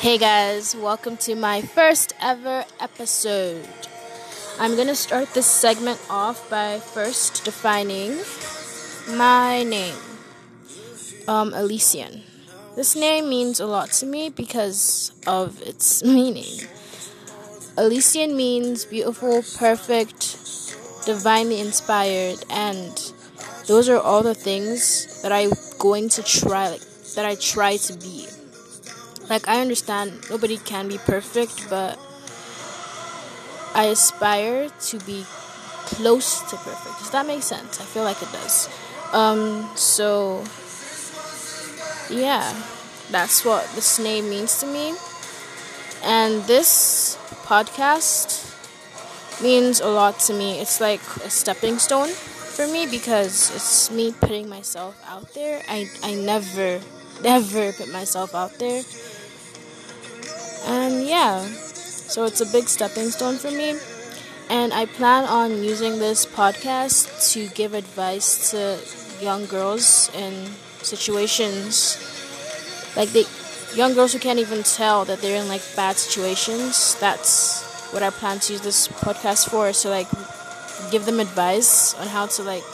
[0.00, 3.66] Hey guys, welcome to my first ever episode.
[4.60, 8.18] I'm gonna start this segment off by first defining
[9.18, 9.96] my name,
[11.26, 12.22] um, Elysian.
[12.76, 16.68] This name means a lot to me because of its meaning.
[17.76, 20.38] Elysian means beautiful, perfect,
[21.06, 23.12] divinely inspired, and
[23.66, 26.86] those are all the things that I'm going to try, like,
[27.16, 28.28] that I try to be.
[29.28, 31.98] Like, I understand nobody can be perfect, but
[33.74, 35.24] I aspire to be
[35.84, 36.98] close to perfect.
[36.98, 37.80] Does that make sense?
[37.80, 38.68] I feel like it does.
[39.12, 40.44] Um, so,
[42.10, 42.44] yeah,
[43.10, 44.94] that's what this name means to me.
[46.02, 48.48] And this podcast
[49.42, 50.60] means a lot to me.
[50.60, 55.62] It's like a stepping stone for me because it's me putting myself out there.
[55.68, 56.80] I, I never,
[57.22, 58.82] never put myself out there
[60.66, 63.74] and yeah, so it's a big stepping stone for me.
[64.50, 68.78] And I plan on using this podcast to give advice to
[69.22, 70.46] young girls in
[70.82, 71.98] situations
[72.96, 73.26] like the
[73.74, 76.98] young girls who can't even tell that they're in like bad situations.
[76.98, 77.62] That's
[77.92, 79.72] what I plan to use this podcast for.
[79.72, 80.08] So like
[80.90, 82.64] give them advice on how to like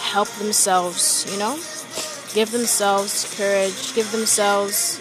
[0.00, 1.54] help themselves, you know?
[2.34, 5.00] Give themselves courage, give themselves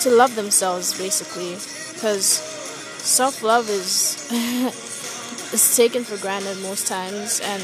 [0.00, 1.52] to love themselves basically
[1.92, 4.26] because self-love is
[5.52, 7.62] is taken for granted most times and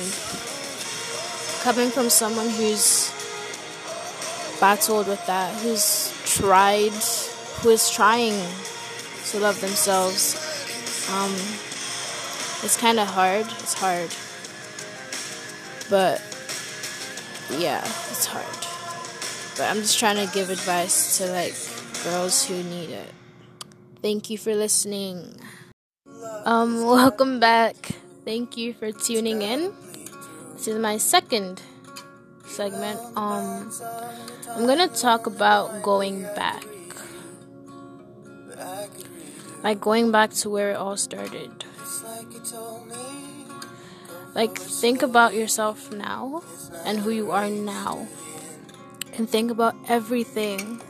[1.62, 3.10] coming from someone who's
[4.60, 6.92] battled with that who's tried
[7.62, 8.34] who is trying
[9.24, 10.34] to love themselves
[11.10, 11.32] um,
[12.62, 14.10] it's kind of hard it's hard.
[15.88, 16.20] But
[17.50, 18.44] yeah it's hard.
[19.56, 21.54] But i'm just trying to give advice to like
[22.06, 23.10] girls who need it.
[24.00, 25.42] Thank you for listening.
[26.46, 27.74] Um, welcome back.
[28.24, 29.74] Thank you for tuning in.
[30.54, 31.60] This is my second
[32.46, 33.00] segment.
[33.18, 33.74] Um,
[34.54, 36.62] I'm gonna talk about going back.
[39.64, 41.50] Like going back to where it all started.
[44.32, 46.44] Like, think about yourself now
[46.84, 48.06] and who you are now.
[49.16, 50.82] And think about everything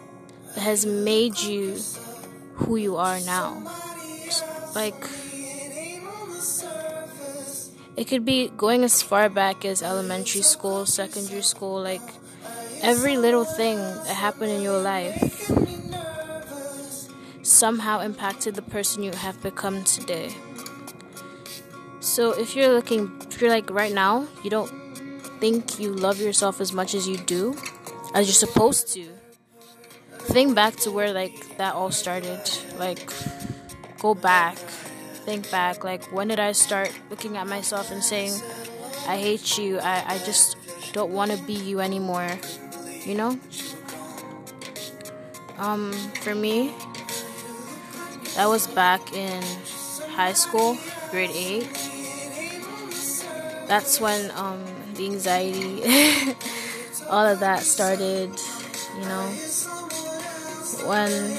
[0.59, 1.77] has made you
[2.55, 3.62] who you are now.
[4.75, 4.94] Like,
[7.97, 12.03] it could be going as far back as elementary school, secondary school, like
[12.83, 15.50] every little thing that happened in your life
[17.43, 20.34] somehow impacted the person you have become today.
[22.00, 24.71] So if you're looking, if you're like right now, you don't
[25.41, 27.56] think you love yourself as much as you do,
[28.15, 29.09] as you're supposed to
[30.27, 32.41] think back to where like that all started.
[32.79, 33.13] Like
[33.99, 34.57] go back,
[35.25, 35.85] think back.
[35.85, 38.33] Like when did I start looking at myself and saying,
[39.07, 39.79] "I hate you.
[39.79, 40.57] I I just
[40.93, 42.39] don't want to be you anymore."
[43.05, 43.39] You know.
[45.59, 46.75] Um, for me,
[48.35, 49.43] that was back in
[50.11, 50.77] high school,
[51.11, 51.73] grade eight.
[53.67, 54.63] That's when um
[54.95, 55.83] the anxiety,
[57.11, 58.31] all of that started.
[58.97, 59.76] You know
[60.87, 61.37] when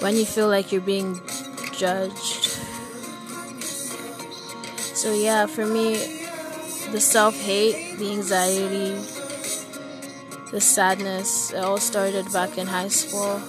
[0.00, 1.20] when you feel like you're being
[1.72, 2.44] judged.
[4.94, 5.96] So yeah, for me,
[6.90, 8.94] the self-hate, the anxiety,
[10.50, 13.40] the sadness, it all started back in high school.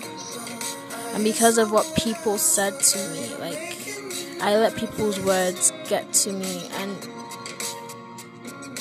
[1.13, 3.87] And because of what people said to me, like
[4.41, 7.09] I let people's words get to me and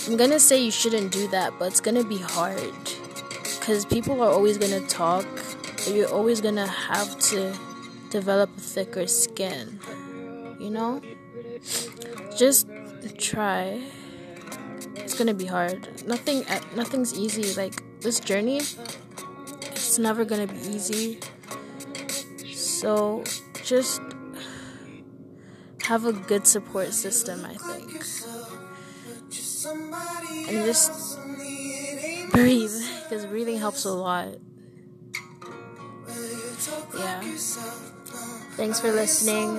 [0.06, 2.97] I'm gonna say you shouldn't do that, but it's gonna be hard
[3.68, 5.26] because people are always going to talk.
[5.86, 7.54] You're always going to have to
[8.08, 9.78] develop a thicker skin.
[10.58, 11.02] You know?
[12.34, 12.66] Just
[13.18, 13.82] try.
[14.96, 15.86] It's going to be hard.
[16.06, 17.52] Nothing eh, nothing's easy.
[17.60, 21.20] Like this journey it's never going to be easy.
[22.54, 23.22] So
[23.64, 24.00] just
[25.82, 28.02] have a good support system, I think.
[30.48, 31.18] And just
[32.32, 34.28] breathe because breathing helps a lot.
[36.94, 37.20] Yeah.
[38.56, 39.56] Thanks for listening.